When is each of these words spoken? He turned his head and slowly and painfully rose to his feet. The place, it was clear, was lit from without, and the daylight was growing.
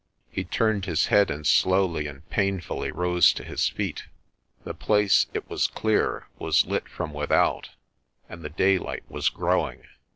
He 0.31 0.43
turned 0.43 0.85
his 0.85 1.05
head 1.13 1.29
and 1.29 1.45
slowly 1.45 2.07
and 2.07 2.27
painfully 2.31 2.89
rose 2.91 3.31
to 3.33 3.43
his 3.43 3.69
feet. 3.69 4.05
The 4.63 4.73
place, 4.73 5.27
it 5.31 5.47
was 5.47 5.67
clear, 5.67 6.25
was 6.39 6.65
lit 6.65 6.89
from 6.89 7.13
without, 7.13 7.69
and 8.27 8.41
the 8.41 8.49
daylight 8.49 9.03
was 9.07 9.29
growing. 9.29 9.83